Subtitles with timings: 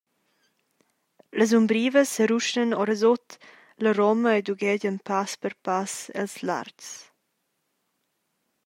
[1.37, 3.27] Las umbrivas seruschnan orasut
[3.83, 6.89] la roma ed ughegian pass per pass els lartgs.